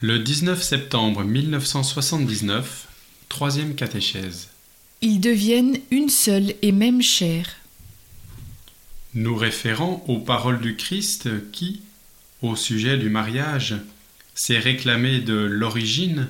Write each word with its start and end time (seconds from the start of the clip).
Le 0.00 0.20
19 0.20 0.62
septembre 0.62 1.24
1979, 1.24 2.86
troisième 3.28 3.74
catéchèse. 3.74 4.46
Ils 5.00 5.18
deviennent 5.18 5.76
une 5.90 6.08
seule 6.08 6.54
et 6.62 6.70
même 6.70 7.02
chair. 7.02 7.56
Nous 9.14 9.34
référant 9.34 10.04
aux 10.06 10.20
paroles 10.20 10.60
du 10.60 10.76
Christ 10.76 11.50
qui, 11.50 11.80
au 12.42 12.54
sujet 12.54 12.96
du 12.96 13.08
mariage, 13.08 13.74
s'est 14.36 14.60
réclamé 14.60 15.18
de 15.18 15.34
l'origine, 15.34 16.28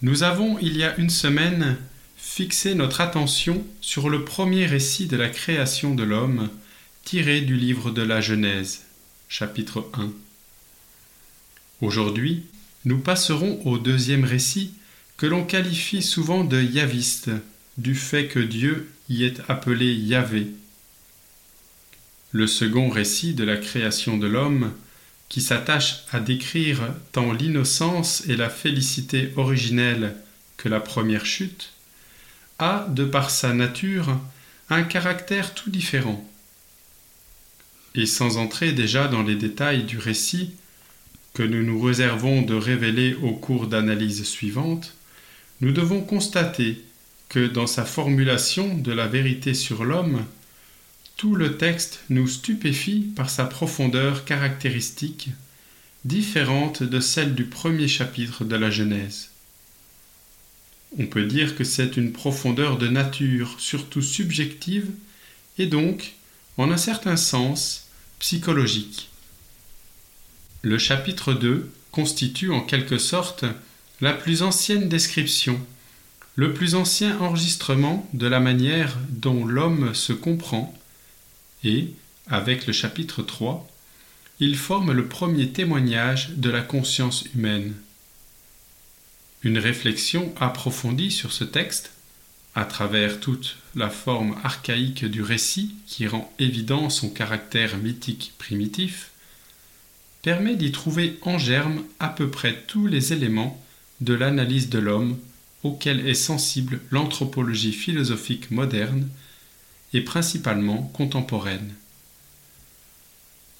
nous 0.00 0.22
avons, 0.22 0.56
il 0.60 0.76
y 0.76 0.84
a 0.84 0.96
une 0.98 1.10
semaine, 1.10 1.78
fixé 2.16 2.76
notre 2.76 3.00
attention 3.00 3.66
sur 3.80 4.08
le 4.08 4.24
premier 4.24 4.66
récit 4.66 5.08
de 5.08 5.16
la 5.16 5.30
création 5.30 5.96
de 5.96 6.04
l'homme, 6.04 6.48
tiré 7.04 7.40
du 7.40 7.56
livre 7.56 7.90
de 7.90 8.02
la 8.02 8.20
Genèse, 8.20 8.82
chapitre 9.28 9.90
1. 9.94 10.12
Aujourd'hui, 11.80 12.44
nous 12.84 12.98
passerons 12.98 13.60
au 13.64 13.78
deuxième 13.78 14.24
récit 14.24 14.74
que 15.16 15.26
l'on 15.26 15.44
qualifie 15.44 16.02
souvent 16.02 16.44
de 16.44 16.60
yaviste, 16.60 17.30
du 17.78 17.94
fait 17.94 18.26
que 18.26 18.40
Dieu 18.40 18.90
y 19.08 19.24
est 19.24 19.40
appelé 19.48 19.94
Yahvé. 19.94 20.48
Le 22.32 22.46
second 22.46 22.88
récit 22.88 23.34
de 23.34 23.44
la 23.44 23.56
création 23.56 24.16
de 24.16 24.26
l'homme, 24.26 24.72
qui 25.28 25.40
s'attache 25.40 26.04
à 26.12 26.20
décrire 26.20 26.80
tant 27.12 27.32
l'innocence 27.32 28.24
et 28.28 28.36
la 28.36 28.50
félicité 28.50 29.32
originelle 29.36 30.16
que 30.56 30.68
la 30.68 30.80
première 30.80 31.24
chute, 31.24 31.72
a, 32.58 32.86
de 32.90 33.04
par 33.04 33.30
sa 33.30 33.52
nature, 33.54 34.18
un 34.70 34.82
caractère 34.82 35.54
tout 35.54 35.70
différent. 35.70 36.28
Et 37.94 38.06
sans 38.06 38.38
entrer 38.38 38.72
déjà 38.72 39.08
dans 39.08 39.22
les 39.22 39.36
détails 39.36 39.84
du 39.84 39.98
récit, 39.98 40.52
que 41.34 41.42
nous 41.42 41.62
nous 41.62 41.80
réservons 41.80 42.42
de 42.42 42.54
révéler 42.54 43.14
au 43.14 43.32
cours 43.32 43.66
d'analyse 43.66 44.24
suivante, 44.24 44.94
nous 45.60 45.72
devons 45.72 46.00
constater 46.00 46.82
que 47.28 47.46
dans 47.46 47.66
sa 47.66 47.84
formulation 47.84 48.76
de 48.76 48.92
la 48.92 49.06
vérité 49.06 49.54
sur 49.54 49.84
l'homme, 49.84 50.24
tout 51.16 51.34
le 51.34 51.56
texte 51.56 52.00
nous 52.10 52.26
stupéfie 52.26 53.12
par 53.16 53.30
sa 53.30 53.44
profondeur 53.44 54.24
caractéristique, 54.24 55.30
différente 56.04 56.82
de 56.82 57.00
celle 57.00 57.34
du 57.34 57.44
premier 57.44 57.88
chapitre 57.88 58.44
de 58.44 58.56
la 58.56 58.70
Genèse. 58.70 59.30
On 60.98 61.06
peut 61.06 61.24
dire 61.24 61.56
que 61.56 61.64
c'est 61.64 61.96
une 61.96 62.12
profondeur 62.12 62.76
de 62.76 62.88
nature 62.88 63.54
surtout 63.58 64.02
subjective 64.02 64.90
et 65.58 65.66
donc, 65.66 66.14
en 66.58 66.70
un 66.70 66.76
certain 66.76 67.16
sens, 67.16 67.86
psychologique. 68.18 69.11
Le 70.62 70.78
chapitre 70.78 71.34
2 71.34 71.70
constitue 71.90 72.52
en 72.52 72.60
quelque 72.60 72.98
sorte 72.98 73.44
la 74.00 74.12
plus 74.12 74.42
ancienne 74.42 74.88
description, 74.88 75.60
le 76.36 76.54
plus 76.54 76.76
ancien 76.76 77.18
enregistrement 77.18 78.08
de 78.14 78.28
la 78.28 78.40
manière 78.40 78.96
dont 79.08 79.44
l'homme 79.44 79.92
se 79.92 80.12
comprend, 80.12 80.72
et, 81.64 81.88
avec 82.28 82.66
le 82.66 82.72
chapitre 82.72 83.22
3, 83.22 83.68
il 84.38 84.56
forme 84.56 84.92
le 84.92 85.06
premier 85.06 85.50
témoignage 85.50 86.30
de 86.30 86.50
la 86.50 86.62
conscience 86.62 87.24
humaine. 87.34 87.74
Une 89.42 89.58
réflexion 89.58 90.32
approfondie 90.40 91.10
sur 91.10 91.32
ce 91.32 91.44
texte, 91.44 91.92
à 92.54 92.64
travers 92.64 93.18
toute 93.18 93.56
la 93.74 93.90
forme 93.90 94.36
archaïque 94.44 95.04
du 95.04 95.22
récit 95.22 95.74
qui 95.86 96.06
rend 96.06 96.32
évident 96.38 96.88
son 96.88 97.08
caractère 97.10 97.76
mythique 97.78 98.32
primitif, 98.38 99.11
permet 100.22 100.54
d'y 100.54 100.70
trouver 100.70 101.18
en 101.22 101.36
germe 101.36 101.82
à 101.98 102.08
peu 102.08 102.30
près 102.30 102.62
tous 102.66 102.86
les 102.86 103.12
éléments 103.12 103.60
de 104.00 104.14
l'analyse 104.14 104.68
de 104.68 104.78
l'homme 104.78 105.18
auquel 105.64 106.06
est 106.08 106.14
sensible 106.14 106.80
l'anthropologie 106.90 107.72
philosophique 107.72 108.50
moderne 108.50 109.08
et 109.92 110.00
principalement 110.00 110.90
contemporaine. 110.94 111.74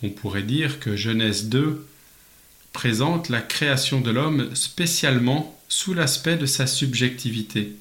On 0.03 0.11
pourrait 0.11 0.43
dire 0.43 0.81
que 0.81 0.97
Genèse 0.97 1.49
2 1.49 1.87
présente 2.73 3.29
la 3.29 3.41
création 3.41 4.01
de 4.01 4.11
l'homme 4.11 4.55
spécialement 4.55 5.59
sous 5.69 5.95
l'aspect 5.95 6.37
de 6.37 6.47
sa 6.47 6.67
subjectivité. 6.67 7.73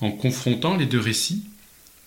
En 0.00 0.10
confrontant 0.10 0.76
les 0.76 0.86
deux 0.86 1.00
récits, 1.00 1.44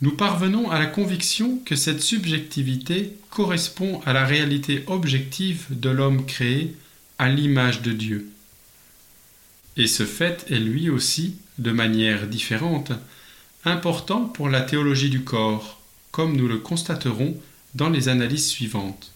nous 0.01 0.15
parvenons 0.15 0.69
à 0.69 0.79
la 0.79 0.87
conviction 0.87 1.59
que 1.65 1.75
cette 1.75 2.01
subjectivité 2.01 3.13
correspond 3.29 4.01
à 4.05 4.13
la 4.13 4.25
réalité 4.25 4.83
objective 4.87 5.65
de 5.69 5.89
l'homme 5.89 6.25
créé 6.25 6.75
à 7.17 7.29
l'image 7.29 7.81
de 7.81 7.93
Dieu. 7.93 8.29
Et 9.77 9.87
ce 9.87 10.05
fait 10.05 10.45
est 10.49 10.59
lui 10.59 10.89
aussi, 10.89 11.37
de 11.57 11.71
manière 11.71 12.27
différente, 12.27 12.91
important 13.63 14.25
pour 14.25 14.49
la 14.49 14.61
théologie 14.61 15.09
du 15.09 15.23
corps, 15.23 15.81
comme 16.11 16.35
nous 16.35 16.47
le 16.47 16.57
constaterons 16.57 17.37
dans 17.73 17.89
les 17.89 18.09
analyses 18.09 18.47
suivantes. 18.47 19.11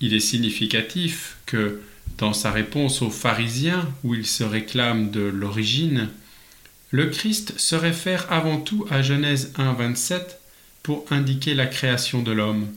Il 0.00 0.14
est 0.14 0.20
significatif 0.20 1.36
que, 1.46 1.80
dans 2.18 2.32
sa 2.32 2.50
réponse 2.50 3.02
aux 3.02 3.10
pharisiens 3.10 3.88
où 4.04 4.14
il 4.14 4.26
se 4.26 4.44
réclame 4.44 5.10
de 5.10 5.20
l'origine, 5.20 6.08
le 6.90 7.06
Christ 7.06 7.58
se 7.58 7.74
réfère 7.74 8.30
avant 8.32 8.60
tout 8.60 8.86
à 8.90 9.02
Genèse 9.02 9.52
1, 9.56 9.74
27 9.74 10.40
pour 10.82 11.04
indiquer 11.10 11.54
la 11.54 11.66
création 11.66 12.22
de 12.22 12.32
l'homme. 12.32 12.68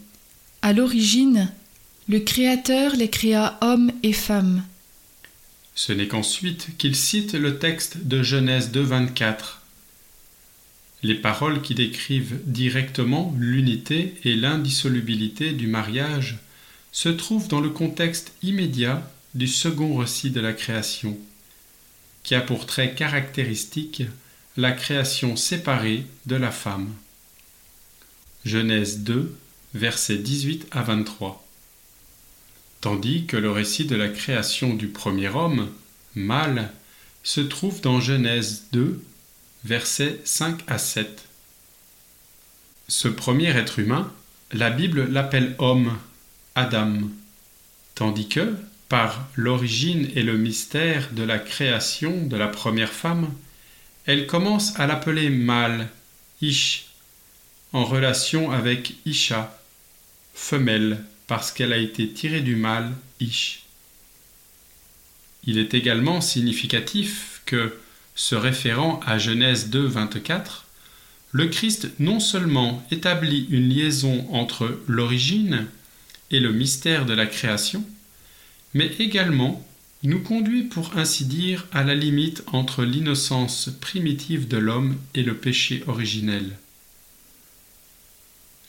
À 0.62 0.74
l'origine, 0.74 1.50
le 2.10 2.20
Créateur 2.20 2.96
les 2.96 3.10
créa 3.10 3.58
hommes 3.62 3.92
et 4.04 4.14
femmes. 4.14 4.64
Ce 5.76 5.94
n'est 5.94 6.08
qu'ensuite 6.08 6.78
qu'il 6.78 6.96
cite 6.96 7.34
le 7.34 7.58
texte 7.58 8.00
de 8.06 8.22
Genèse 8.22 8.72
2, 8.72 8.82
24. 8.82 9.62
Les 11.04 11.16
paroles 11.16 11.62
qui 11.62 11.74
décrivent 11.74 12.42
directement 12.46 13.34
l'unité 13.40 14.16
et 14.26 14.36
l'indissolubilité 14.36 15.54
du 15.54 15.68
mariage 15.68 16.40
se 16.92 17.10
trouvent 17.10 17.48
dans 17.48 17.62
le 17.62 17.70
contexte 17.70 18.34
immédiat 18.44 19.10
du 19.34 19.48
second 19.48 19.96
récit 19.96 20.32
de 20.32 20.42
la 20.42 20.52
création 20.52 21.18
qui 22.24 22.36
a 22.36 22.42
pour 22.42 22.66
trait 22.66 22.94
caractéristique 22.94 24.04
la 24.58 24.72
création 24.72 25.36
séparée 25.36 26.06
de 26.26 26.36
la 26.36 26.52
femme. 26.52 26.94
Genèse 28.46 29.00
2, 29.00 29.36
versets 29.74 30.18
18 30.18 30.68
à 30.72 30.81
23. 30.81 31.46
Tandis 32.81 33.26
que 33.26 33.38
le 33.38 33.52
récit 33.52 33.86
de 33.86 33.96
la 33.96 34.10
création 34.10 34.74
du 34.74 34.88
premier 34.88 35.30
homme, 35.30 35.70
mâle, 36.16 36.72
se 37.24 37.42
trouve 37.42 37.81
dans 37.81 38.00
Genèse 38.00 38.64
2, 38.72 39.02
versets 39.64 40.20
5 40.26 40.62
à 40.68 40.78
7. 40.78 41.28
Ce 42.88 43.08
premier 43.08 43.50
être 43.50 43.80
humain, 43.80 44.12
la 44.52 44.70
Bible 44.70 45.08
l'appelle 45.10 45.56
homme, 45.60 45.98
Adam, 46.56 46.94
tandis 47.96 48.28
que, 48.28 48.56
par 48.91 49.25
l'origine 49.38 50.09
et 50.16 50.22
le 50.22 50.38
mystère 50.38 51.13
de 51.13 51.24
la 51.24 51.40
création 51.40 52.28
de 52.28 52.35
la 52.35 52.50
première 52.50 52.91
femme, 52.91 53.34
elle 54.06 54.28
commence 54.28 54.78
à 54.78 54.85
l'appeler 54.85 55.29
mâle, 55.29 55.88
Ish, 56.41 56.88
en 57.72 57.85
relation 57.85 58.51
avec 58.51 58.96
Isha, 59.06 59.57
femelle, 60.34 61.06
parce 61.25 61.53
qu'elle 61.53 61.72
a 61.72 61.78
été 61.78 62.09
tirée 62.09 62.41
du 62.41 62.57
mâle 62.57 62.91
Ish. 63.22 63.63
Il 65.46 65.57
est 65.57 65.74
également 65.74 66.19
significatif 66.19 67.44
que, 67.46 67.80
se 68.13 68.35
référant 68.35 69.00
à 69.06 69.18
Genèse 69.18 69.69
2, 69.69 69.85
24, 69.85 70.66
le 71.31 71.47
Christ 71.47 71.91
non 72.00 72.19
seulement 72.19 72.85
établit 72.91 73.47
une 73.51 73.69
liaison 73.69 74.28
entre 74.34 74.81
l'origine 74.85 75.68
et 76.30 76.41
le 76.41 76.51
mystère 76.51 77.06
de 77.06 77.13
la 77.13 77.25
création, 77.25 77.85
mais 78.74 78.92
également 79.00 79.66
nous 80.04 80.22
conduit 80.22 80.63
pour 80.63 80.98
ainsi 80.98 81.25
dire 81.25 81.68
à 81.72 81.84
la 81.84 81.94
limite 81.94 82.44
entre 82.48 82.84
l'innocence 82.84 83.69
primitive 83.80 84.48
de 84.48 84.57
l'homme 84.57 84.98
et 85.13 85.24
le 85.24 85.38
péché 85.38 85.84
originel. 85.88 86.57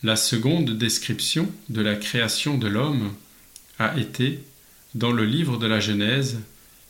La 0.03 0.17
seconde 0.17 0.77
description 0.77 1.49
de 1.69 1.81
la 1.81 1.95
création 1.95 2.59
de 2.59 2.67
l'homme 2.67 3.15
a 3.79 3.97
été, 3.99 4.41
dans 4.95 5.13
le 5.13 5.25
livre 5.25 5.59
de 5.59 5.67
la 5.67 5.81
Genèse, 5.81 6.41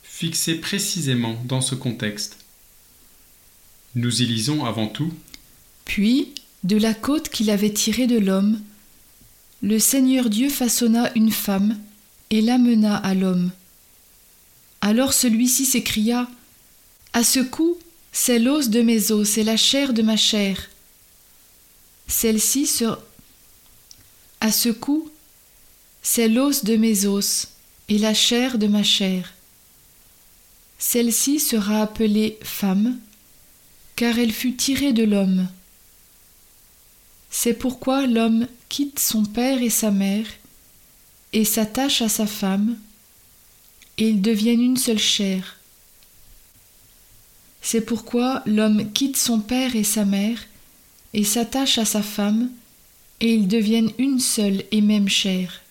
fixée 0.01 0.55
précisément 0.55 1.41
dans 1.45 1.61
ce 1.61 1.75
contexte. 1.75 2.37
Nous 3.95 4.21
y 4.21 4.25
lisons 4.25 4.65
avant 4.65 4.87
tout 4.87 5.13
Puis, 5.85 6.33
de 6.63 6.77
la 6.77 6.93
côte 6.93 7.29
qu'il 7.29 7.49
avait 7.49 7.73
tirée 7.73 8.07
de 8.07 8.17
l'homme, 8.17 8.59
le 9.61 9.79
Seigneur 9.79 10.29
Dieu 10.29 10.49
façonna 10.49 11.11
une 11.15 11.31
femme 11.31 11.77
et 12.33 12.41
l'amena 12.41 12.97
à 12.97 13.13
l'homme. 13.13 13.51
Alors 14.81 15.13
celui-ci 15.13 15.65
s'écria 15.65 16.27
À 17.13 17.23
ce 17.23 17.39
coup, 17.39 17.77
c'est 18.11 18.39
l'os 18.39 18.69
de 18.69 18.81
mes 18.81 19.11
os, 19.11 19.37
la 19.37 19.55
chair 19.55 19.93
de 19.93 20.01
ma 20.01 20.17
chair. 20.17 20.69
Celle-ci 22.07 22.65
se. 22.65 22.85
À 24.41 24.51
ce 24.51 24.69
coup, 24.69 25.09
C'est 26.01 26.27
l'os 26.27 26.63
de 26.63 26.75
mes 26.75 27.05
os 27.05 27.49
et 27.87 27.99
la 27.99 28.15
chair 28.15 28.57
de 28.57 28.67
ma 28.67 28.83
chair. 28.83 29.33
Celle-ci 30.79 31.39
sera 31.39 31.83
appelée 31.83 32.39
femme, 32.41 32.99
car 33.95 34.17
elle 34.17 34.33
fut 34.33 34.55
tirée 34.55 34.91
de 34.91 35.03
l'homme. 35.03 35.47
C'est 37.29 37.53
pourquoi 37.53 38.07
l'homme 38.07 38.47
quitte 38.69 38.99
son 38.99 39.23
père 39.23 39.61
et 39.61 39.69
sa 39.69 39.91
mère, 39.91 40.25
et 41.33 41.45
s'attache 41.45 42.01
à 42.01 42.09
sa 42.09 42.27
femme, 42.27 42.77
et 43.97 44.09
ils 44.09 44.21
deviennent 44.21 44.61
une 44.61 44.77
seule 44.77 44.99
chair. 44.99 45.57
C'est 47.61 47.81
pourquoi 47.81 48.43
l'homme 48.45 48.91
quitte 48.91 49.17
son 49.17 49.39
père 49.39 49.75
et 49.75 49.83
sa 49.83 50.05
mère, 50.05 50.39
et 51.13 51.23
s'attache 51.23 51.77
à 51.77 51.85
sa 51.85 52.01
femme, 52.01 52.49
et 53.19 53.33
ils 53.33 53.47
deviennent 53.47 53.91
une 53.97 54.19
seule 54.19 54.63
et 54.71 54.81
même 54.81 55.09
chair. 55.09 55.61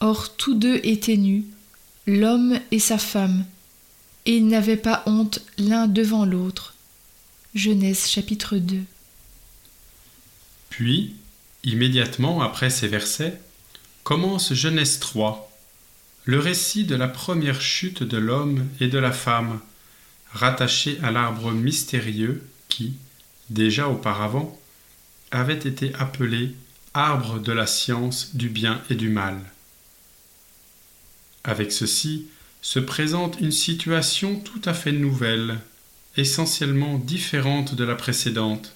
Or 0.00 0.34
tous 0.36 0.54
deux 0.54 0.80
étaient 0.82 1.16
nus, 1.16 1.44
l'homme 2.06 2.58
et 2.70 2.78
sa 2.78 2.98
femme, 2.98 3.44
et 4.26 4.36
ils 4.36 4.46
n'avaient 4.46 4.76
pas 4.76 5.02
honte 5.06 5.40
l'un 5.58 5.86
devant 5.86 6.24
l'autre. 6.24 6.74
Genèse 7.54 8.08
chapitre 8.08 8.56
2. 8.56 8.80
Puis, 10.70 11.14
immédiatement 11.64 12.40
après 12.40 12.70
ces 12.70 12.88
versets, 12.88 13.38
commence 14.04 14.52
Genèse 14.54 14.98
3, 14.98 15.50
le 16.24 16.38
récit 16.38 16.84
de 16.84 16.94
la 16.94 17.08
première 17.08 17.60
chute 17.60 18.02
de 18.02 18.16
l'homme 18.16 18.68
et 18.80 18.88
de 18.88 18.98
la 18.98 19.12
femme, 19.12 19.60
rattaché 20.32 20.98
à 21.02 21.10
l'arbre 21.10 21.52
mystérieux 21.52 22.42
qui, 22.68 22.94
déjà 23.50 23.88
auparavant, 23.88 24.58
avait 25.30 25.54
été 25.54 25.94
appelé 25.94 26.54
arbre 26.94 27.38
de 27.38 27.52
la 27.52 27.66
science 27.66 28.34
du 28.34 28.48
bien 28.48 28.82
et 28.90 28.94
du 28.94 29.08
mal. 29.08 29.40
Avec 31.44 31.72
ceci 31.72 32.28
se 32.60 32.78
présente 32.78 33.40
une 33.40 33.52
situation 33.52 34.38
tout 34.38 34.60
à 34.64 34.74
fait 34.74 34.92
nouvelle, 34.92 35.58
essentiellement 36.16 36.98
différente 36.98 37.74
de 37.74 37.84
la 37.84 37.94
précédente. 37.94 38.74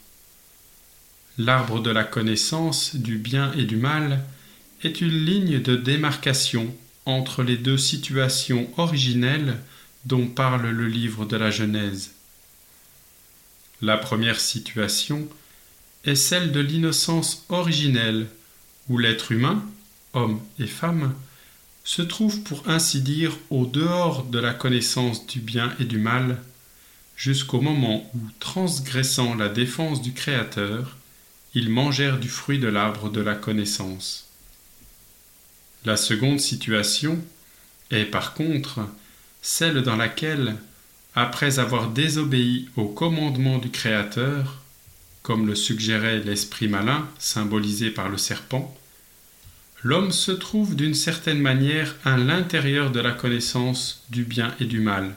L'arbre 1.38 1.80
de 1.80 1.90
la 1.90 2.04
connaissance 2.04 2.96
du 2.96 3.18
bien 3.18 3.52
et 3.52 3.64
du 3.64 3.76
mal 3.76 4.24
est 4.86 5.00
une 5.00 5.24
ligne 5.24 5.60
de 5.60 5.74
démarcation 5.76 6.74
entre 7.04 7.42
les 7.42 7.56
deux 7.56 7.76
situations 7.76 8.70
originelles 8.78 9.58
dont 10.04 10.26
parle 10.28 10.68
le 10.68 10.86
livre 10.86 11.26
de 11.26 11.36
la 11.36 11.50
Genèse. 11.50 12.12
La 13.82 13.98
première 13.98 14.40
situation 14.40 15.28
est 16.04 16.14
celle 16.14 16.52
de 16.52 16.60
l'innocence 16.60 17.44
originelle, 17.48 18.28
où 18.88 18.96
l'être 18.96 19.32
humain, 19.32 19.64
homme 20.14 20.40
et 20.60 20.68
femme, 20.68 21.14
se 21.82 22.02
trouve 22.02 22.42
pour 22.42 22.68
ainsi 22.68 23.00
dire 23.00 23.36
au 23.50 23.66
dehors 23.66 24.24
de 24.24 24.38
la 24.38 24.54
connaissance 24.54 25.26
du 25.26 25.40
bien 25.40 25.74
et 25.80 25.84
du 25.84 25.98
mal, 25.98 26.40
jusqu'au 27.16 27.60
moment 27.60 28.08
où, 28.14 28.18
transgressant 28.38 29.34
la 29.34 29.48
défense 29.48 30.00
du 30.00 30.12
Créateur, 30.12 30.96
ils 31.54 31.70
mangèrent 31.70 32.20
du 32.20 32.28
fruit 32.28 32.60
de 32.60 32.68
l'arbre 32.68 33.10
de 33.10 33.20
la 33.20 33.34
connaissance. 33.34 34.26
La 35.86 35.96
seconde 35.96 36.40
situation 36.40 37.24
est 37.92 38.06
par 38.06 38.34
contre 38.34 38.80
celle 39.40 39.82
dans 39.82 39.94
laquelle, 39.94 40.56
après 41.14 41.60
avoir 41.60 41.90
désobéi 41.90 42.68
au 42.74 42.86
commandement 42.86 43.58
du 43.58 43.70
Créateur, 43.70 44.62
comme 45.22 45.46
le 45.46 45.54
suggérait 45.54 46.18
l'esprit 46.18 46.66
malin 46.66 47.08
symbolisé 47.20 47.90
par 47.90 48.08
le 48.08 48.18
serpent, 48.18 48.76
l'homme 49.84 50.10
se 50.10 50.32
trouve 50.32 50.74
d'une 50.74 50.96
certaine 50.96 51.38
manière 51.38 51.94
à 52.04 52.16
l'intérieur 52.16 52.90
de 52.90 52.98
la 52.98 53.12
connaissance 53.12 54.02
du 54.10 54.24
bien 54.24 54.56
et 54.58 54.64
du 54.64 54.80
mal. 54.80 55.14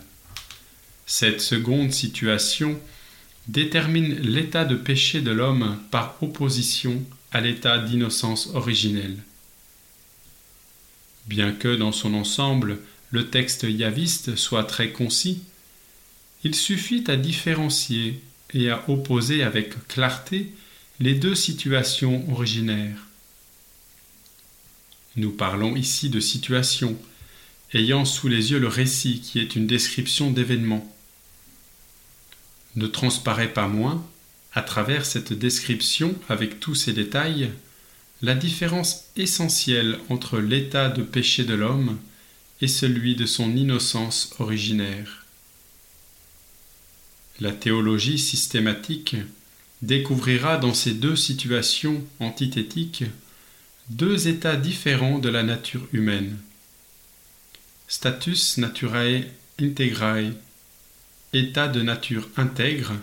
Cette 1.08 1.42
seconde 1.42 1.92
situation 1.92 2.80
détermine 3.48 4.14
l'état 4.20 4.66
de 4.66 4.76
péché 4.76 5.22
de 5.22 5.32
l'homme 5.32 5.80
par 5.90 6.22
opposition 6.22 7.04
à 7.32 7.42
l'état 7.42 7.80
d'innocence 7.80 8.52
originelle. 8.54 9.18
Bien 11.28 11.52
que 11.52 11.76
dans 11.76 11.92
son 11.92 12.14
ensemble 12.14 12.80
le 13.12 13.30
texte 13.30 13.64
yaviste 13.64 14.36
soit 14.36 14.64
très 14.64 14.92
concis, 14.92 15.42
il 16.44 16.56
suffit 16.56 17.04
à 17.08 17.18
différencier 17.18 18.22
et 18.54 18.70
à 18.70 18.90
opposer 18.90 19.44
avec 19.44 19.88
clarté 19.88 20.52
les 21.00 21.16
deux 21.16 21.36
situations 21.36 22.30
originaires. 22.32 23.08
Nous 25.16 25.32
parlons 25.32 25.76
ici 25.76 26.10
de 26.10 26.20
situations, 26.20 26.98
ayant 27.74 28.06
sous 28.06 28.28
les 28.28 28.52
yeux 28.52 28.60
le 28.60 28.68
récit 28.68 29.22
qui 29.22 29.40
est 29.40 29.56
une 29.56 29.68
description 29.68 30.32
d'événements. 30.32 30.96
Ne 32.76 32.88
transparaît 32.88 33.54
pas 33.54 33.68
moins, 33.68 34.06
à 34.54 34.62
travers 34.62 35.06
cette 35.06 35.34
description 35.34 36.16
avec 36.30 36.60
tous 36.60 36.76
ses 36.76 36.94
détails, 36.94 37.52
la 38.22 38.36
différence 38.36 39.06
essentielle 39.16 40.00
entre 40.10 40.40
l'état 40.40 40.90
de 40.90 41.04
péché 41.04 41.46
de 41.46 41.54
l'homme 41.54 41.98
et 42.62 42.68
celui 42.68 43.16
de 43.16 43.26
son 43.26 43.56
innocence 43.56 44.32
originaire. 44.40 45.26
La 47.40 47.54
théologie 47.54 48.20
systématique 48.20 49.16
découvrira 49.82 50.58
dans 50.58 50.74
ces 50.74 50.92
deux 50.92 51.16
situations 51.16 52.04
antithétiques 52.20 53.06
deux 53.90 54.28
états 54.28 54.58
différents 54.58 55.20
de 55.20 55.30
la 55.30 55.44
nature 55.44 55.88
humaine. 55.94 56.38
Status 57.88 58.58
naturae 58.58 59.24
integrae, 59.60 60.34
état 61.34 61.68
de 61.68 61.82
nature 61.82 62.30
intègre, 62.36 62.94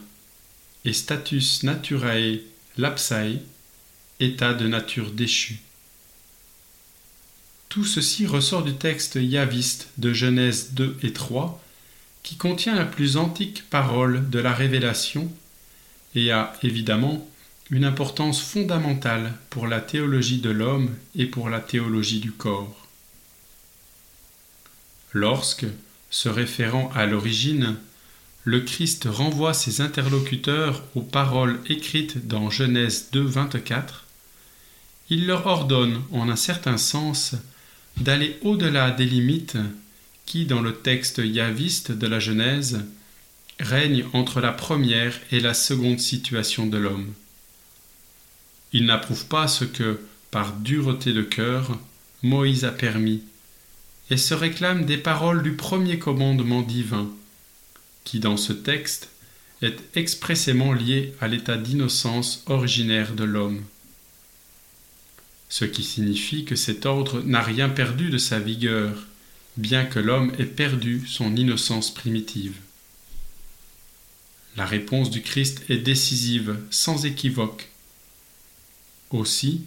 et 0.84 0.92
status 0.92 1.62
naturae 1.62 2.40
lapsae, 2.76 3.40
état 4.20 4.54
de 4.54 4.66
nature 4.66 5.10
déchu. 5.10 5.60
Tout 7.68 7.84
ceci 7.84 8.26
ressort 8.26 8.62
du 8.62 8.74
texte 8.74 9.16
yaviste 9.20 9.88
de 9.98 10.12
Genèse 10.12 10.72
2 10.72 10.96
et 11.02 11.12
3, 11.12 11.62
qui 12.22 12.36
contient 12.36 12.74
la 12.74 12.86
plus 12.86 13.16
antique 13.16 13.68
parole 13.68 14.28
de 14.30 14.38
la 14.38 14.52
révélation 14.52 15.30
et 16.14 16.32
a 16.32 16.54
évidemment 16.62 17.28
une 17.70 17.84
importance 17.84 18.40
fondamentale 18.40 19.34
pour 19.50 19.66
la 19.66 19.80
théologie 19.80 20.40
de 20.40 20.50
l'homme 20.50 20.94
et 21.14 21.26
pour 21.26 21.48
la 21.48 21.60
théologie 21.60 22.20
du 22.20 22.32
corps. 22.32 22.86
Lorsque, 25.12 25.66
se 26.10 26.28
référant 26.28 26.90
à 26.94 27.06
l'origine, 27.06 27.76
le 28.44 28.60
Christ 28.60 29.08
renvoie 29.10 29.54
ses 29.54 29.80
interlocuteurs 29.80 30.84
aux 30.94 31.02
paroles 31.02 31.60
écrites 31.68 32.26
dans 32.28 32.48
Genèse 32.48 33.08
2, 33.12 33.22
24, 33.22 34.05
il 35.08 35.26
leur 35.26 35.46
ordonne, 35.46 36.02
en 36.12 36.28
un 36.28 36.36
certain 36.36 36.78
sens, 36.78 37.34
d'aller 37.96 38.38
au-delà 38.42 38.90
des 38.90 39.06
limites 39.06 39.56
qui, 40.26 40.44
dans 40.44 40.60
le 40.60 40.74
texte 40.74 41.18
yaviste 41.24 41.92
de 41.92 42.06
la 42.06 42.18
Genèse, 42.18 42.84
règnent 43.60 44.04
entre 44.12 44.40
la 44.40 44.52
première 44.52 45.14
et 45.30 45.40
la 45.40 45.54
seconde 45.54 46.00
situation 46.00 46.66
de 46.66 46.76
l'homme. 46.76 47.12
Il 48.72 48.84
n'approuve 48.84 49.26
pas 49.26 49.46
ce 49.46 49.64
que, 49.64 50.00
par 50.30 50.52
dureté 50.54 51.12
de 51.12 51.22
cœur, 51.22 51.78
Moïse 52.22 52.64
a 52.64 52.72
permis, 52.72 53.22
et 54.10 54.16
se 54.16 54.34
réclame 54.34 54.84
des 54.84 54.98
paroles 54.98 55.42
du 55.42 55.52
premier 55.52 55.98
commandement 55.98 56.62
divin, 56.62 57.08
qui 58.04 58.18
dans 58.18 58.36
ce 58.36 58.52
texte 58.52 59.10
est 59.62 59.78
expressément 59.94 60.72
lié 60.72 61.14
à 61.20 61.28
l'état 61.28 61.56
d'innocence 61.56 62.42
originaire 62.46 63.14
de 63.14 63.24
l'homme 63.24 63.62
ce 65.48 65.64
qui 65.64 65.82
signifie 65.82 66.44
que 66.44 66.56
cet 66.56 66.86
ordre 66.86 67.22
n'a 67.22 67.42
rien 67.42 67.68
perdu 67.68 68.10
de 68.10 68.18
sa 68.18 68.38
vigueur, 68.38 69.06
bien 69.56 69.84
que 69.84 69.98
l'homme 69.98 70.32
ait 70.38 70.44
perdu 70.44 71.06
son 71.06 71.36
innocence 71.36 71.92
primitive. 71.92 72.56
La 74.56 74.66
réponse 74.66 75.10
du 75.10 75.22
Christ 75.22 75.62
est 75.68 75.78
décisive, 75.78 76.58
sans 76.70 77.04
équivoque. 77.04 77.70
Aussi, 79.10 79.64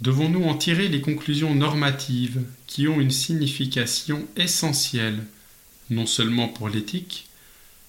devons-nous 0.00 0.44
en 0.44 0.56
tirer 0.56 0.88
les 0.88 1.00
conclusions 1.00 1.54
normatives 1.54 2.42
qui 2.66 2.88
ont 2.88 3.00
une 3.00 3.10
signification 3.10 4.26
essentielle, 4.36 5.24
non 5.90 6.06
seulement 6.06 6.48
pour 6.48 6.68
l'éthique, 6.68 7.28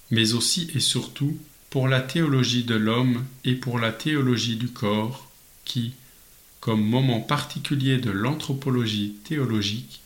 mais 0.09 0.33
aussi 0.33 0.69
et 0.75 0.79
surtout 0.79 1.38
pour 1.69 1.88
la 1.88 2.01
théologie 2.01 2.63
de 2.63 2.75
l'homme 2.75 3.25
et 3.45 3.55
pour 3.55 3.79
la 3.79 3.93
théologie 3.93 4.57
du 4.57 4.67
corps, 4.67 5.29
qui, 5.63 5.93
comme 6.62 6.84
moment 6.84 7.20
particulier 7.20 7.98
de 7.98 8.12
l'anthropologie 8.12 9.15
théologique, 9.25 10.00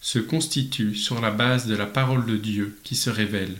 se 0.00 0.18
constitue 0.18 0.94
sur 0.94 1.20
la 1.20 1.30
base 1.30 1.66
de 1.66 1.74
la 1.74 1.86
parole 1.86 2.26
de 2.26 2.36
Dieu 2.36 2.78
qui 2.84 2.94
se 2.94 3.08
révèle. 3.10 3.56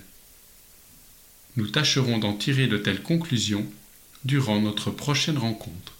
Nous 1.57 1.67
tâcherons 1.67 2.19
d'en 2.19 2.35
tirer 2.35 2.67
de 2.67 2.79
telles 2.79 3.03
conclusions 3.03 3.67
durant 4.25 4.61
notre 4.61 4.91
prochaine 4.91 5.39
rencontre. 5.39 5.95